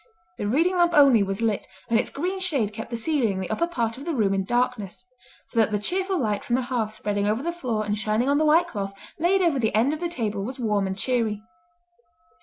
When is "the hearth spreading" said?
6.55-7.27